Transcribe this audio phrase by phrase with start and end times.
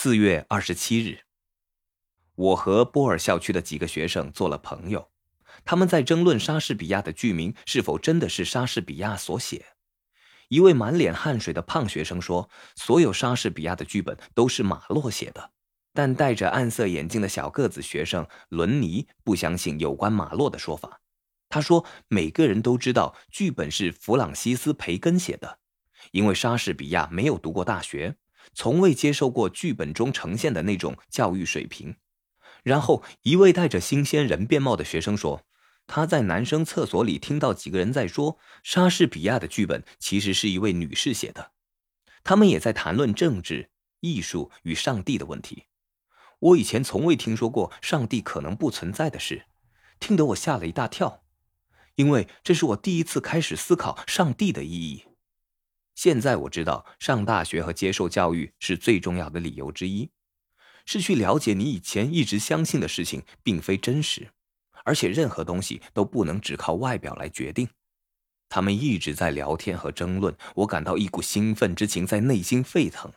[0.00, 1.22] 四月二十七日，
[2.36, 5.10] 我和波尔校区的几个学生做了朋友，
[5.64, 9.66] 他们在争论莎士比亚的剧名是否真的是莎士比亚所写。
[10.46, 12.48] 一位满脸汗水的胖学生说
[12.78, 15.50] ：“所有莎士比亚的剧本都是马洛写的。”
[15.92, 21.00] 但戴着暗色眼镜的小个子学生伦尼不相信有关马洛的说法。
[21.48, 25.58] 他说：“每个人都知道剧本是弗朗西斯·培根写的，
[26.12, 28.14] 因为莎士比亚没有读过大学。”
[28.54, 31.96] 从未接受过剧本中呈现的那种教育水平。
[32.64, 35.46] 然后，一位戴着新鲜人便帽的学生说
[35.86, 41.52] ：“他在男生厕所里听到几个人在说，莎士比亚的剧本其实是一位女士写的。
[42.24, 43.70] 他们也在谈论政治、
[44.00, 45.64] 艺术与上帝的问题。
[46.40, 49.46] 我以前从未听说过上帝可能不存在的事，
[49.98, 51.22] 听得我吓了一大跳，
[51.94, 55.04] 因为这是我第一次开始思考上帝的意义。”
[55.98, 60.08] 现在我知道，上大学和接受教育是最重要的理由之一，
[60.86, 64.28] 是去了解你以前一直相信的事情并非真实，
[64.84, 67.68] 而且任何东西都不能只靠外表来决定。
[68.48, 73.12] 他们一直在聊天和争论，我感到一股兴奋之情在内心沸腾。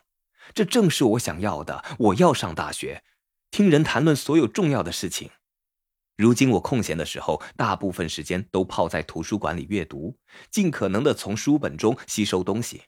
[0.52, 1.84] 这正是我想要的。
[2.00, 3.04] 我要上大学，
[3.52, 5.30] 听人谈论所有重要的事情。
[6.22, 10.16] 如今我空闲的时候，大部分时间都泡在图书馆里阅读，
[10.52, 12.82] 尽可能的从书本中吸收东西。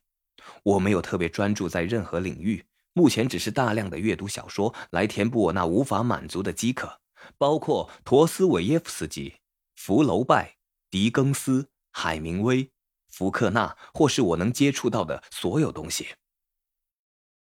[0.62, 7.00] 我没有特别专注在任何领域，目前只是大量的阅读小说来填补我那无法满足的饥渴，
[7.36, 9.34] 包括陀思妥耶夫斯基、
[9.74, 10.54] 福楼拜、
[10.88, 12.70] 狄更斯、海明威、
[13.08, 16.06] 福克纳，或是我能接触到的所有东西。